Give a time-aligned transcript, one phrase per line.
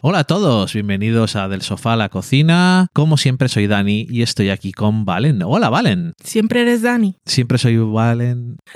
[0.00, 2.86] Hola a todos, bienvenidos a Del Sofá a la Cocina.
[2.92, 5.42] Como siempre soy Dani y estoy aquí con Valen.
[5.42, 6.14] Hola Valen.
[6.22, 7.16] Siempre eres Dani.
[7.24, 8.56] Siempre soy Valen.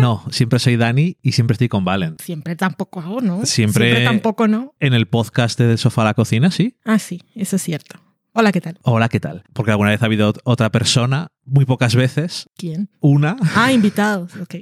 [0.00, 2.14] No, siempre soy Dani y siempre estoy con Valen.
[2.22, 3.44] Siempre tampoco hago, ¿no?
[3.44, 4.72] Siempre- tampoco no.
[4.78, 6.76] En el podcast de Del Sofá a la Cocina, sí.
[6.84, 7.98] Ah, sí, eso es cierto.
[8.32, 8.78] Hola, ¿qué tal?
[8.82, 9.42] Hola, ¿qué tal?
[9.52, 12.88] Porque alguna vez ha habido ot- otra persona, muy pocas veces, ¿Quién?
[13.00, 14.54] una, Ah, invitados, ok.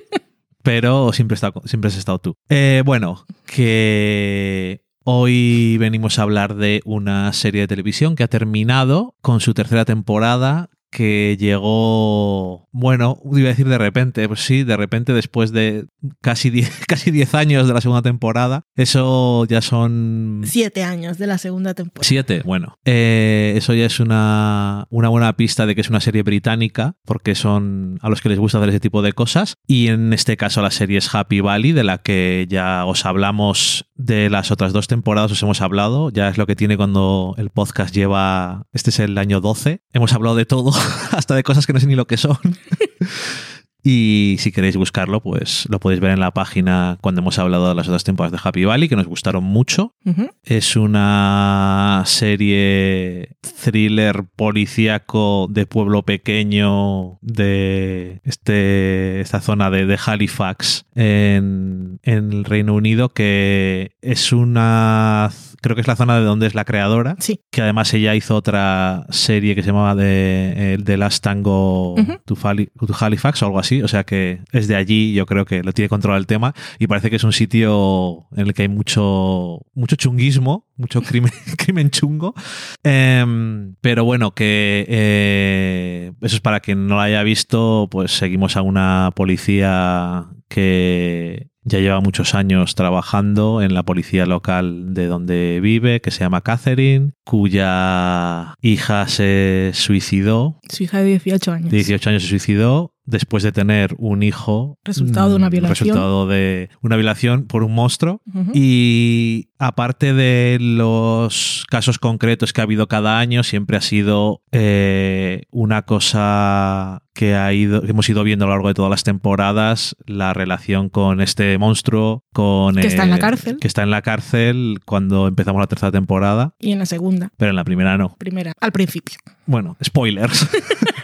[0.62, 2.34] pero siempre, he estado- siempre has estado tú.
[2.48, 9.14] Eh, bueno, que hoy venimos a hablar de una serie de televisión que ha terminado
[9.20, 14.78] con su tercera temporada que llegó, bueno, iba a decir de repente, pues sí, de
[14.78, 15.88] repente después de
[16.22, 20.40] casi 10 casi 10 años de la segunda temporada, eso ya son...
[20.46, 22.08] Siete años de la segunda temporada.
[22.08, 22.78] Siete, bueno.
[22.86, 27.34] Eh, eso ya es una, una buena pista de que es una serie británica, porque
[27.34, 29.58] son a los que les gusta hacer ese tipo de cosas.
[29.66, 33.84] Y en este caso la serie es Happy Valley, de la que ya os hablamos
[33.96, 36.08] de las otras dos temporadas, os hemos hablado.
[36.08, 39.82] Ya es lo que tiene cuando el podcast lleva, este es el año 12.
[39.92, 40.72] Hemos hablado de todo,
[41.12, 42.38] hasta de cosas que no sé ni lo que son.
[43.88, 47.74] Y si queréis buscarlo, pues lo podéis ver en la página cuando hemos hablado de
[47.76, 49.94] las otras temporadas de Happy Valley, que nos gustaron mucho.
[50.42, 60.84] Es una serie thriller policíaco de pueblo pequeño de este, esta zona de, de Halifax
[60.94, 65.30] en, en el Reino Unido que es una
[65.62, 67.40] creo que es la zona de donde es la creadora Sí.
[67.50, 72.36] que además ella hizo otra serie que se llamaba de, eh, The Last Tango to,
[72.36, 75.62] Fali- to Halifax o algo así, o sea que es de allí, yo creo que
[75.62, 78.68] lo tiene controlado el tema y parece que es un sitio en el que hay
[78.68, 82.34] mucho, mucho chunguismo, mucho crimen, crimen chungo,
[82.82, 88.56] Em, pero bueno, que eh, eso es para quien no lo haya visto, pues seguimos
[88.56, 95.58] a una policía que ya lleva muchos años trabajando en la policía local de donde
[95.60, 101.70] vive, que se llama Catherine, cuya hija se suicidó, Su hija de 18 años.
[101.70, 104.78] de 18 años se suicidó después de tener un hijo.
[104.84, 105.88] Resultado de una mm, violación.
[105.88, 108.20] Resultado de una violación por un monstruo.
[108.52, 115.42] Y aparte de los casos concretos que ha habido cada año, siempre ha sido eh,
[115.50, 119.04] una cosa que, ha ido, que hemos ido viendo a lo largo de todas las
[119.04, 122.76] temporadas, la relación con este monstruo, con...
[122.76, 123.56] Que está en la cárcel.
[123.58, 127.50] Que está en la cárcel cuando empezamos la tercera temporada, Y en la segunda, pero
[127.50, 128.14] en la primera no.
[128.18, 129.16] primera, al principio.
[129.46, 130.48] Bueno, spoilers.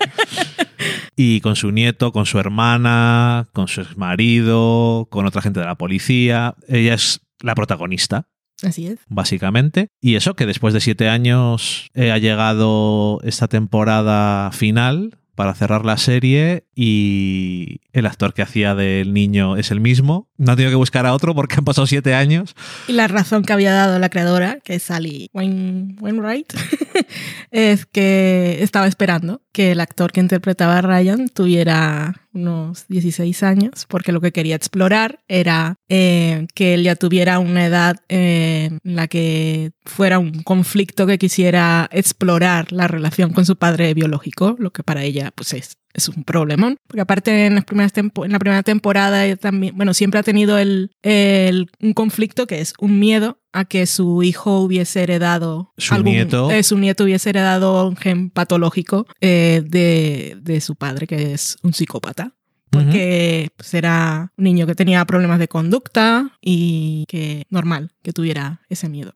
[1.17, 5.77] y con su nieto, con su hermana, con su marido, con otra gente de la
[5.77, 6.55] policía.
[6.69, 8.28] Ella es la protagonista,
[8.62, 8.99] Así es.
[9.09, 9.89] básicamente.
[10.00, 15.84] Y eso, que después de siete años eh, ha llegado esta temporada final para cerrar
[15.84, 20.28] la serie y el actor que hacía del niño es el mismo.
[20.37, 22.54] No ha tenido que buscar a otro porque han pasado siete años.
[22.88, 26.53] Y la razón que había dado la creadora, que es Sally Wain- Wainwright,
[27.50, 33.87] es que estaba esperando que el actor que interpretaba a Ryan tuviera unos 16 años,
[33.88, 38.97] porque lo que quería explorar era eh, que él ya tuviera una edad eh, en
[38.97, 44.72] la que fuera un conflicto que quisiera explorar la relación con su padre biológico, lo
[44.72, 46.76] que para ella pues es es un problemón.
[46.86, 50.58] Porque aparte en, las primeras tempo- en la primera temporada también, bueno, siempre ha tenido
[50.58, 56.02] el, el- un conflicto que es un miedo a que su hijo hubiese heredado Su
[56.02, 56.50] nieto.
[56.50, 61.56] eh, su nieto hubiese heredado un gen patológico eh, de, de su padre, que es
[61.62, 62.32] un psicópata.
[62.70, 68.62] Porque pues, era un niño que tenía problemas de conducta y que normal que tuviera
[68.70, 69.12] ese miedo.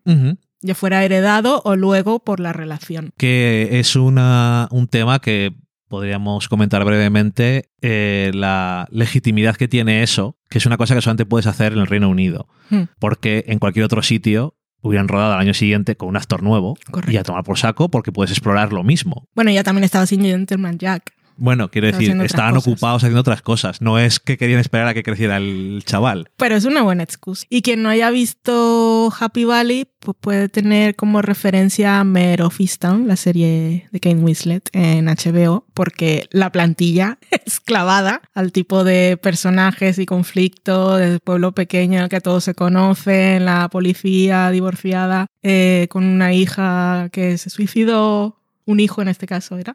[0.60, 3.12] Ya fuera heredado o luego por la relación.
[3.16, 5.54] que es una, un tema que
[5.88, 11.26] podríamos comentar brevemente, eh, la legitimidad que tiene eso, que es una cosa que solamente
[11.26, 12.82] puedes hacer en el Reino Unido, Hmm.
[12.98, 17.12] porque en cualquier otro sitio hubieran rodado al año siguiente con un actor nuevo Correcto.
[17.12, 19.28] y a tomar por saco porque puedes explorar lo mismo.
[19.34, 21.12] Bueno, ya también estaba sin Gentleman Jack.
[21.36, 23.80] Bueno, quiero decir, haciendo estaban ocupados haciendo otras cosas.
[23.80, 26.30] No es que querían esperar a que creciera el chaval.
[26.36, 27.46] Pero es una buena excusa.
[27.50, 32.60] Y quien no haya visto Happy Valley pues puede tener como referencia a Mare of
[32.60, 38.84] Easttown, la serie de Kane Winslet en HBO, porque la plantilla es clavada al tipo
[38.84, 44.50] de personajes y conflicto del pueblo pequeño en el que todos se conocen, la policía
[44.50, 49.74] divorciada eh, con una hija que se suicidó, un hijo en este caso era,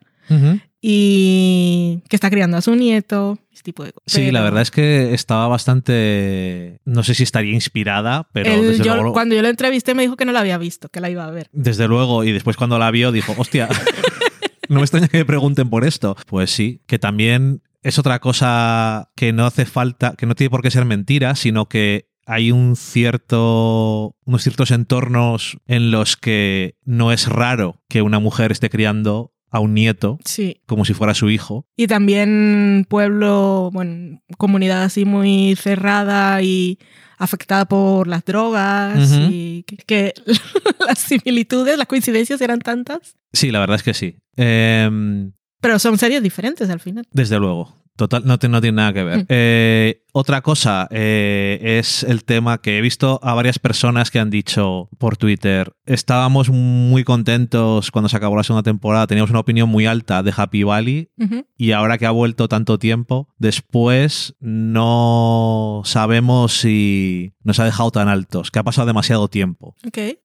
[0.81, 4.11] y que está criando a su nieto, ese tipo de cosas.
[4.11, 6.79] Sí, la verdad es que estaba bastante.
[6.85, 10.03] No sé si estaría inspirada, pero Él- desde, yo- luego, Cuando yo lo entrevisté me
[10.03, 11.49] dijo que no la había visto, que la iba a ver.
[11.53, 12.23] desde luego.
[12.23, 13.67] Y después cuando la vio, dijo: Hostia,
[14.69, 16.15] no me extraña que me pregunten por esto.
[16.27, 20.61] Pues sí, que también es otra cosa que no hace falta, que no tiene por
[20.61, 27.11] qué ser mentira, sino que hay un cierto, unos ciertos entornos en los que no
[27.11, 30.61] es raro que una mujer esté criando a un nieto Sí.
[30.65, 31.65] como si fuera su hijo.
[31.77, 36.79] Y también pueblo, bueno, comunidad así muy cerrada y
[37.17, 40.13] afectada por las drogas y que, que
[40.87, 43.15] las similitudes, las coincidencias eran tantas.
[43.33, 44.15] Sí, la verdad es que sí.
[44.37, 45.31] Em,
[45.61, 47.05] Pero son series diferentes al final.
[47.11, 47.75] Desde luego.
[47.97, 49.17] Total, no, te- no tiene nada que ver.
[49.19, 49.25] Mm.
[49.29, 54.29] Eh, otra cosa eh, es el tema que he visto a varias personas que han
[54.29, 55.73] dicho por Twitter.
[55.85, 59.07] Estábamos muy contentos cuando se acabó la segunda temporada.
[59.07, 61.09] Teníamos una opinión muy alta de Happy Valley.
[61.57, 68.07] Y ahora que ha vuelto tanto tiempo, después no sabemos si nos ha dejado tan
[68.07, 69.75] altos, que ha pasado demasiado tiempo.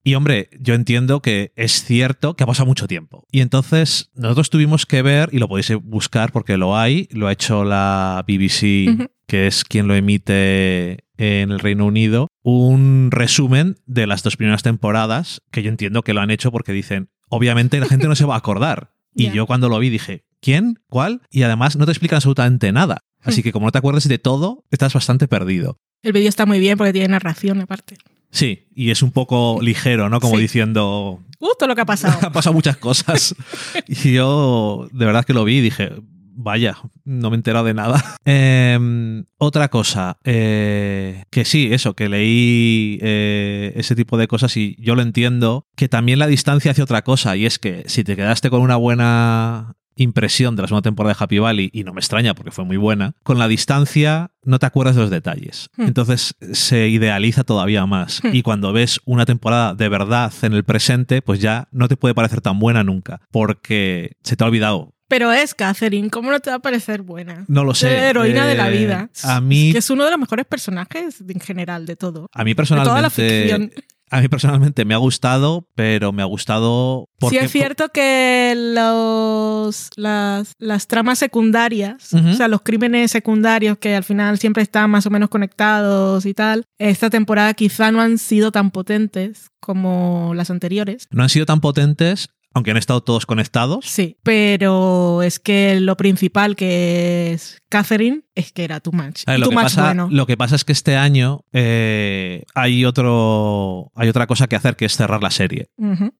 [0.03, 3.27] Y hombre, yo entiendo que es cierto que ha pasado mucho tiempo.
[3.31, 7.33] Y entonces nosotros tuvimos que ver, y lo podéis buscar porque lo hay, lo ha
[7.33, 9.11] hecho la BBC.
[9.27, 14.63] Que es quien lo emite en el Reino Unido, un resumen de las dos primeras
[14.63, 18.25] temporadas, que yo entiendo que lo han hecho porque dicen, obviamente la gente no se
[18.25, 18.93] va a acordar.
[19.19, 20.79] Y yo cuando lo vi dije, ¿quién?
[20.91, 21.23] ¿Cuál?
[21.31, 22.99] Y además no te explican absolutamente nada.
[23.23, 25.79] Así que como no te acuerdas de todo, estás bastante perdido.
[26.03, 27.97] El vídeo está muy bien porque tiene narración aparte.
[28.31, 30.21] Sí, y es un poco ligero, ¿no?
[30.21, 30.43] Como Sí.
[30.43, 31.25] diciendo,
[31.59, 32.19] todo lo que ha pasado.
[32.27, 33.35] han pasado muchas cosas.
[33.89, 35.93] Y yo, de verdad que lo vi y dije,
[36.37, 38.03] vaya, no me he enterado de nada.
[38.25, 44.77] Em, otra cosa, eh, que sí, eso, que leí eh, ese tipo de cosas y
[44.79, 48.17] yo lo entiendo, que también la distancia hace otra cosa, y es que si te
[48.17, 52.01] quedaste con una buena impresión de la segunda temporada de Happy Valley, y no me
[52.01, 55.71] extraña porque fue muy buena, con la distancia no te acuerdas de los detalles.
[55.77, 55.87] Hmm.
[55.87, 58.23] Entonces se idealiza todavía más.
[58.23, 58.35] Hmm.
[58.35, 62.15] Y cuando ves una temporada de verdad en el presente, pues ya no te puede
[62.15, 64.96] parecer tan buena nunca, porque se te ha olvidado.
[65.09, 67.45] Pero es Catherine, ¿cómo no te va a parecer buena?
[67.49, 67.87] No lo sé.
[67.91, 69.11] La heroína de la Eh, vida.
[69.23, 72.29] A mí, Que es uno de los mejores personajes en general de todo.
[72.33, 73.73] a mí De toda la personalmente, ficción.
[74.11, 78.55] a mí personalmente me ha gustado, pero me ha gustado porque sí es cierto que
[78.57, 84.91] los, las, las tramas secundarias, o sea, los crímenes secundarios que al final siempre están
[84.91, 90.33] más o menos conectados y tal, esta temporada quizá no han sido tan potentes como
[90.35, 91.07] las anteriores.
[91.11, 93.85] no han sido tan potentes, aunque han estado todos conectados.
[93.85, 99.27] Sí, pero es que lo principal que es Catherine es que era too much.
[99.27, 100.09] Ver, lo, too que much pasa, bueno.
[100.11, 104.75] lo que pasa es que este año eh, hay otro hay otra cosa que hacer
[104.75, 105.69] que es cerrar la serie.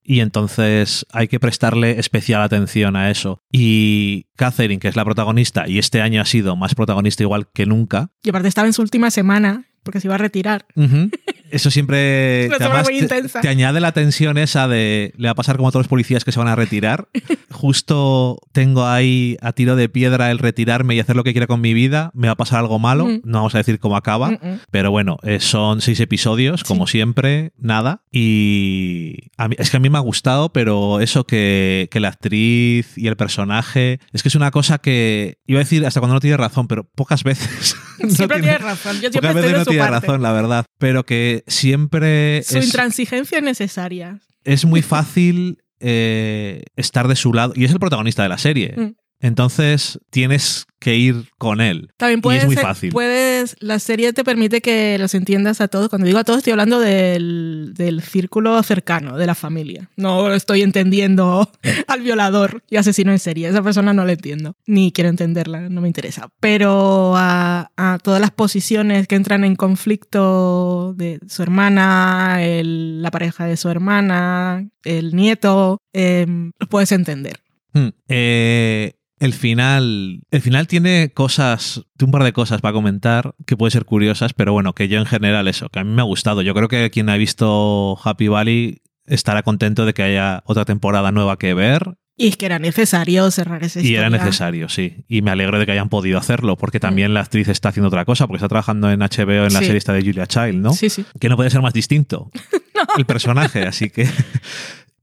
[0.03, 3.41] Y entonces hay que prestarle especial atención a eso.
[3.51, 7.65] Y Catherine, que es la protagonista, y este año ha sido más protagonista igual que
[7.65, 8.11] nunca.
[8.21, 10.65] Y aparte estaba en su última semana porque se iba a retirar.
[10.75, 11.09] Ujú.
[11.49, 15.35] Eso siempre te, además muy te- te añade la tensión esa de le va a
[15.35, 17.07] pasar como a todos los policías que se van a retirar.
[17.49, 21.59] Justo tengo ahí a tiro de piedra el retirarme y hacer lo que quiera con
[21.61, 22.11] mi vida.
[22.13, 23.07] Me va a pasar algo malo.
[23.23, 24.37] No vamos a decir cómo acaba.
[24.71, 28.03] Pero bueno, eh, son seis episodios, como siempre, nada.
[28.11, 32.09] Y a mí- es que a mí me ha gustado, pero eso que, que la
[32.09, 36.13] actriz y el personaje, es que es una cosa que iba a decir hasta cuando
[36.15, 37.75] no tiene razón, pero pocas veces.
[37.99, 38.95] no Siempre tiene- tienes razón.
[39.01, 40.07] Yo siempre estoy de no su tiene parte.
[40.07, 40.65] razón, la verdad.
[40.77, 44.19] Pero que siempre Su es, intransigencia es necesaria.
[44.43, 47.53] es muy fácil eh, estar de su lado.
[47.55, 48.73] Y es el protagonista de la serie.
[48.75, 48.95] Mm.
[49.19, 51.89] Entonces tienes que ir con él.
[51.97, 52.91] También Y puedes, es muy fácil.
[52.91, 55.89] puedes, la serie te permite que los entiendas a todos.
[55.89, 59.89] Cuando digo a todos, estoy hablando del, del círculo cercano, de la familia.
[59.97, 61.51] No estoy entendiendo
[61.87, 63.47] al violador y asesino en serie.
[63.49, 66.29] Esa persona no la entiendo, ni quiero entenderla, no me interesa.
[66.39, 73.09] Pero a, a todas las posiciones que entran en conflicto de su hermana, el- la
[73.11, 77.39] pareja de su hermana, el nieto, em, los puedes entender.
[77.73, 77.89] Hmm.
[78.07, 80.21] Eh, el final.
[80.31, 81.83] El final tiene cosas.
[82.01, 85.05] Un par de cosas para comentar que pueden ser curiosas, pero bueno, que yo en
[85.05, 86.41] general eso, que a mí me ha gustado.
[86.41, 91.11] Yo creo que quien ha visto Happy Valley estará contento de que haya otra temporada
[91.11, 91.95] nueva que ver.
[92.19, 93.99] Y es que era necesario cerrar esa Y historia.
[93.99, 95.05] era necesario, sí.
[95.07, 98.05] Y me alegro de que hayan podido hacerlo, porque también la actriz está haciendo otra
[98.05, 100.73] cosa, porque está trabajando en HBO en la serie esta de Julia Child, ¿no?
[100.73, 101.05] Sí, sí.
[101.19, 102.31] Que no puede ser más distinto
[102.97, 104.09] el personaje, así que.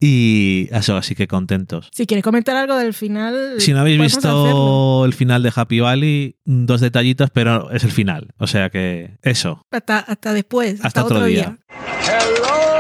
[0.01, 1.89] Y eso, así que contentos.
[1.93, 3.55] Si quieres comentar algo del final.
[3.59, 5.05] Si no habéis visto hacerlo.
[5.07, 8.35] el final de Happy Valley, dos detallitos, pero es el final.
[8.39, 9.65] O sea que eso.
[9.71, 10.75] Hasta, hasta después.
[10.75, 11.59] Hasta, Hasta otro otro día.
[11.69, 12.75] día.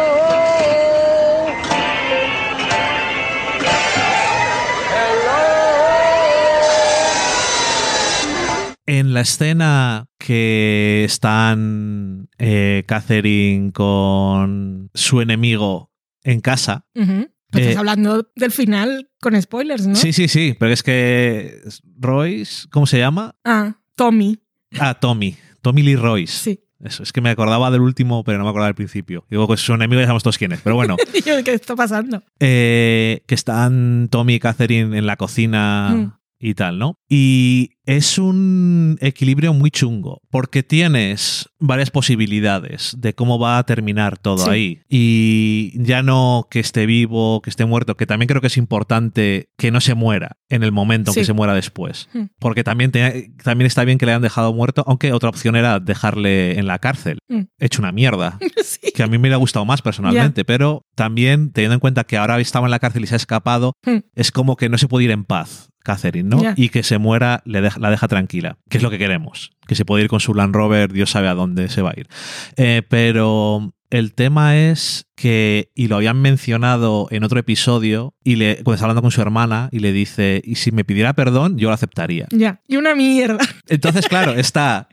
[8.87, 15.91] En la escena que están eh, Catherine con su enemigo
[16.25, 16.87] en casa.
[16.97, 17.29] Ujú.
[17.51, 19.95] Pero Eh, estás hablando del final con spoilers, ¿no?
[19.95, 21.61] Sí, sí, sí, pero es que
[21.99, 23.37] Royce, ¿cómo se llama?
[23.45, 24.41] Ah, Tommy.
[24.81, 25.37] Ah, Tommy.
[25.63, 26.33] Tommy Lee Royce.
[26.33, 26.61] Sí.
[26.81, 29.25] Eso, es que me acordaba del último, pero no me acordaba del principio.
[29.31, 30.97] Digo, pues su enemigo ya sabemos todos quién es, pero bueno.
[31.25, 32.23] ¿Qué está pasando?
[32.41, 36.13] Eh, que están Tommy y Catherine en la cocina Mm.
[36.41, 36.99] y tal, ¿no?
[37.09, 44.19] Y es un equilibrio muy chungo, porque tienes varias posibilidades de cómo va a terminar
[44.19, 44.51] todo Sí.
[44.51, 44.81] ahí.
[44.89, 49.51] Y ya no que esté vivo, que esté muerto, que también creo que es importante
[49.59, 51.21] que no se muera en el momento, Sí.
[51.21, 52.09] que se muera después.
[52.15, 52.25] Mm.
[52.39, 55.81] Porque también, te- también está bien que le hayan dejado muerto, aunque otra opción era
[55.81, 57.43] dejarle en la cárcel, Mm.
[57.59, 58.93] hecho una mierda sí.
[58.95, 62.41] que a mí me hubiera gustado más personalmente, pero también teniendo en cuenta que ahora
[62.41, 63.99] estaba en la cárcel y se ha escapado, Hmm.
[64.15, 66.41] es como que no se puede ir en paz, Catherine, ¿no?
[66.57, 69.75] Y que se muera le deja- la deja tranquila, que es lo que queremos, que
[69.75, 72.09] se puede ir con su Land Rover, Dios sabe a dónde se va a ir.
[72.57, 78.57] Eh, pero el tema es que, y lo habían mencionado en otro episodio, y le,
[78.57, 81.69] cuando está hablando con su hermana, y le dice, y si me pidiera perdón, yo
[81.69, 82.27] lo aceptaría.
[82.31, 82.61] Ya.
[82.67, 83.45] Y una mierda.
[83.69, 84.89] Entonces, claro, está.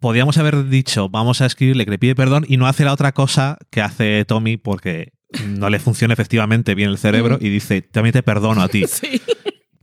[0.00, 3.12] Podríamos haber dicho, vamos a escribirle que le pide perdón y no hace la otra
[3.12, 5.12] cosa que hace Tommy porque
[5.46, 8.84] no le funciona efectivamente bien el cerebro y dice, también te perdono a ti.
[8.94, 9.20] Sí.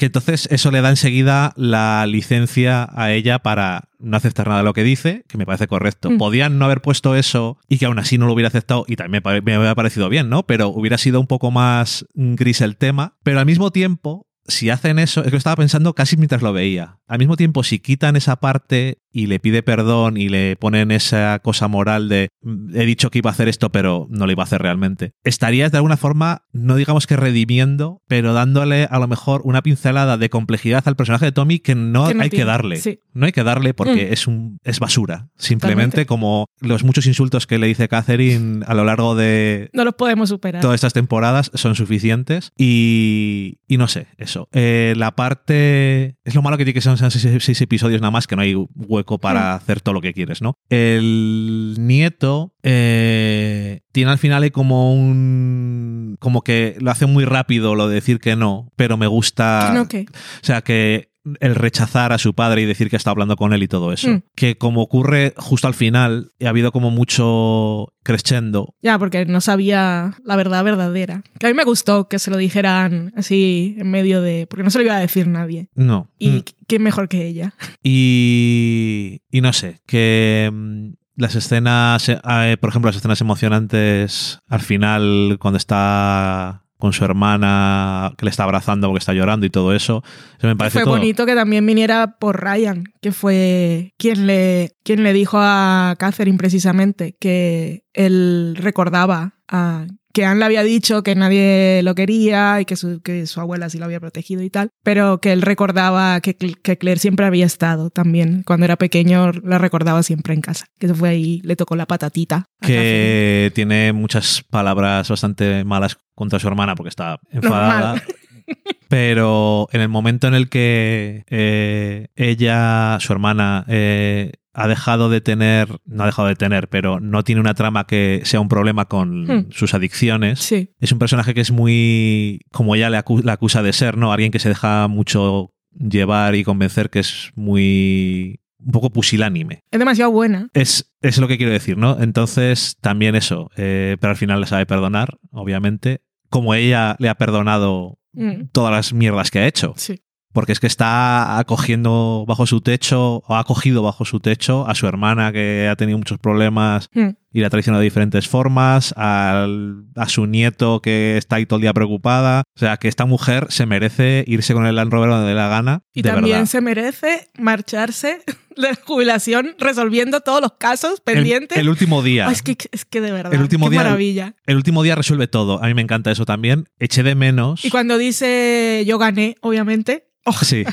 [0.02, 4.66] Que entonces eso le da enseguida la licencia a ella para no aceptar nada de
[4.66, 6.10] lo que dice, que me parece correcto.
[6.10, 6.18] Mm.
[6.18, 9.22] Podían no haber puesto eso y que aún así no lo hubiera aceptado y también
[9.24, 10.42] me, me hubiera parecido bien, ¿no?
[10.48, 13.14] Pero hubiera sido un poco más gris el tema.
[13.22, 16.52] Pero al mismo tiempo, si hacen eso, es que lo estaba pensando casi mientras lo
[16.54, 16.98] veía.
[17.08, 21.40] Al mismo tiempo, si quitan esa parte y le pide perdón y le ponen esa
[21.40, 24.42] cosa moral de "Mm, he dicho que iba a hacer esto, pero no lo iba
[24.44, 29.08] a hacer realmente, estarías de alguna forma, no digamos que redimiendo, pero dándole a lo
[29.10, 32.46] mejor una pincelada de complejidad al personaje de Tommy que no, Que no hay que
[32.46, 32.78] darle.
[32.78, 33.00] Sí.
[33.14, 34.14] No hay que darle porque Mm.
[34.14, 35.28] es un es basura.
[35.38, 36.06] Simplemente Totalmente.
[36.06, 40.30] como los muchos insultos que le dice Catherine a lo largo de No los podemos
[40.30, 40.62] superar.
[40.62, 44.48] todas estas temporadas son suficientes y, y no sé, eso.
[44.52, 46.18] Eh, la parte...
[46.24, 48.42] Es lo malo que tiene que ser son seis, seis episodios nada más, que no
[48.42, 50.58] hay hueco para hacer todo lo que quieres, ¿no?
[50.70, 56.18] El nieto eh, tiene al final como un...
[56.20, 59.68] como que lo hace muy rápido lo de decir que no, pero me gusta...
[59.68, 60.02] Que no, que.
[60.02, 63.62] O sea, que el rechazar a su padre y decir que está hablando con él
[63.64, 64.10] y todo eso.
[64.10, 64.22] Mm.
[64.36, 68.74] Que como ocurre justo al final, ha habido como mucho crescendo.
[68.82, 71.24] Ya, porque no sabía la verdad verdadera.
[71.40, 74.48] Que a mí me gustó que se lo dijeran así en medio de.
[74.50, 75.70] Porque no se lo iba a decir nadie.
[75.76, 76.10] No.
[76.18, 76.44] Y Mm.
[76.68, 77.54] quién mejor que ella.
[77.84, 84.62] Y, y no sé, que mm, las escenas, eh, por ejemplo, las escenas emocionantes al
[84.62, 89.74] final, cuando está con su hermana, que le está abrazando porque está llorando y todo
[89.74, 90.04] eso,
[90.38, 90.98] eso me parece Fue todo.
[90.98, 96.38] bonito que también viniera por Ryan, que fue quien le, quien le dijo a Catherine
[96.38, 102.66] precisamente que él recordaba a que Anne le había dicho que nadie lo quería y
[102.66, 106.20] que su, que su abuela sí lo había protegido y tal, pero que él recordaba
[106.22, 108.44] que, que Claire siempre había estado también.
[108.46, 110.66] Cuando era pequeño la recordaba siempre en casa.
[110.80, 112.46] Que eso fue ahí, le tocó la patatita.
[112.62, 117.94] que tiene muchas palabras bastante malas contra su hermana porque está enfadada.
[117.96, 118.04] Normal.
[118.90, 125.22] Pero en el momento en el que eh, ella, su hermana, eh, ha dejado de
[125.22, 128.86] tener, no ha dejado de tener, pero no tiene una trama que sea un problema
[128.86, 129.48] con Hmm.
[129.52, 133.64] sus adicciones, Sí, es un personaje que es muy, como ella le acu- la acusa
[133.64, 134.12] de ser, ¿no?
[134.12, 139.64] Alguien que se deja mucho llevar y convencer que es muy un poco pusilánime.
[139.72, 140.50] es demasiado buena.
[140.54, 141.98] Es, es lo que quiero decir, ¿no?
[142.00, 143.50] Entonces, también eso.
[143.58, 146.02] eh, pero al final le sabe perdonar, obviamente.
[146.30, 149.74] Como ella le ha perdonado Mm, todas las mierdas que ha hecho.
[149.78, 150.02] sí.
[150.34, 154.76] Porque es que está acogiendo bajo su techo, o ha acogido bajo su techo a
[154.76, 157.10] su hermana que ha tenido muchos problemas Mm.
[157.34, 161.58] y la ha traicionado de diferentes formas, al- a su nieto que está ahí todo
[161.58, 162.44] el día preocupada.
[162.56, 165.36] O sea, que esta mujer se merece irse con el Land Rover donde le dé
[165.36, 165.82] la gana.
[165.94, 166.46] Y de también verdad.
[166.50, 168.22] se merece marcharse
[168.62, 171.58] de jubilación resolviendo todos los casos pendientes.
[171.58, 172.30] El, último día.
[172.32, 174.36] Es, que, es que de verdad, El último qué día- maravilla.
[174.46, 175.62] El último día resuelve todo.
[175.64, 176.70] A mí me encanta eso también.
[176.80, 177.64] Eché de menos.
[177.66, 180.64] Y cuando dice yo gané, obviamente, oh, Sí.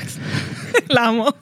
[0.89, 1.35] la amo.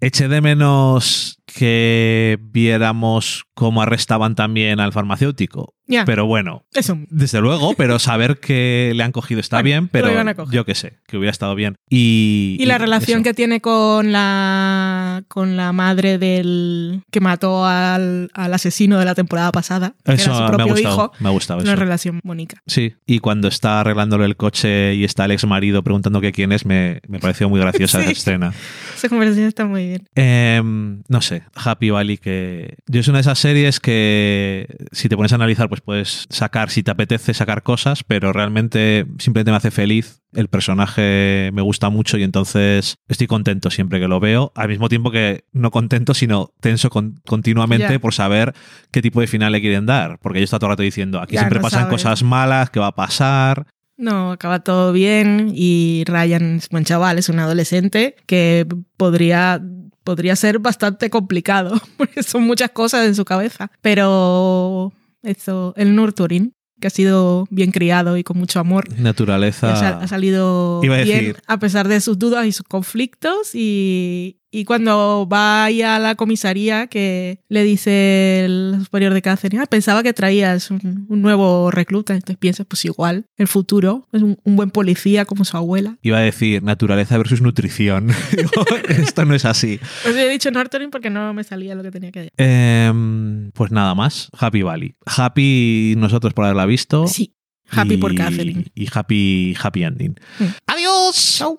[0.00, 5.74] Eché de menos que viéramos cómo arrestaban también al farmacéutico.
[6.06, 6.64] Pero bueno,
[7.10, 10.98] desde luego, pero saber que le han cogido está Bueno, bien, pero yo qué sé,
[11.06, 11.76] que hubiera estado bien.
[11.90, 13.24] Y, Y la relación eso.
[13.24, 19.14] que tiene con la con la madre del que mató al, al asesino de la
[19.14, 20.94] temporada pasada, que Eso era su me ha propio gustado.
[20.94, 21.12] hijo.
[21.20, 21.80] Me ha gustado Una eso.
[21.80, 22.56] relación bonita.
[22.66, 26.52] Sí, y cuando está arreglándole el coche y está el ex marido preguntando que quién
[26.52, 28.04] es, me, me pareció muy graciosa Sí.
[28.04, 28.54] esa escena.
[28.96, 30.08] Esa conversación está muy bien.
[30.14, 35.16] Em, no sé, Happy Valley, que yo es una de esas series que si te
[35.16, 39.56] pones a analizar, pues puedes sacar, si te apetece, sacar cosas, pero realmente simplemente me
[39.56, 40.20] hace feliz.
[40.32, 44.52] El personaje me gusta mucho y entonces estoy contento siempre que lo veo.
[44.56, 47.98] Al mismo tiempo que no contento, sino tenso continuamente Ya.
[48.00, 48.52] por saber
[48.90, 50.18] qué tipo de final le quieren dar.
[50.20, 51.92] Porque yo está todo el rato diciendo, aquí Ya, siempre no pasan sabes.
[51.92, 53.66] cosas malas, ¿qué va a pasar?
[53.96, 59.62] No, acaba todo bien y Ryan es buen chaval, es un adolescente que podría,
[60.04, 63.70] podría ser bastante complicado, porque son muchas cosas en su cabeza.
[63.80, 64.92] Pero
[65.22, 69.72] eso, el nurturing, que ha sido bien criado y con mucho amor, Naturaleza.
[69.72, 73.54] ha, sal- ha salido Iba a bien a pesar de sus dudas y sus conflictos.
[73.54, 79.60] Y, y cuando va ahí a la comisaría, que le dice el superior de Catherine,
[79.60, 82.14] ah, pensaba que traías un, un nuevo recluta.
[82.14, 85.98] Entonces piensas, pues igual, el futuro es un, un buen policía como su abuela.
[86.02, 88.12] Iba a decir naturaleza versus nutrición.
[88.36, 89.80] Digo, Esto no es así.
[90.04, 92.32] Pues he dicho nurturing porque no me salía lo que tenía que decir.
[92.36, 94.30] Em, pues nada más.
[94.38, 94.94] Happy Valley.
[95.04, 97.08] Happy nosotros por haberla visto.
[97.08, 97.34] Sí,
[97.70, 98.66] happy por Catherine.
[98.76, 100.14] Y happy, happy ending.
[100.38, 100.44] Mm.
[100.68, 101.36] ¡Adiós!
[101.38, 101.58] Chau.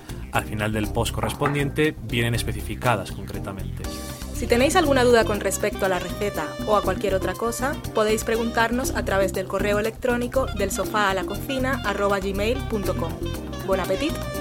[0.31, 3.83] Al final del post correspondiente vienen especificadas concretamente.
[4.33, 8.23] Si tenéis alguna duda con respecto a la receta o a cualquier otra cosa, podéis
[8.23, 11.83] preguntarnos a través del correo electrónico del sofá a la cocina.
[13.67, 14.40] Buen apetito.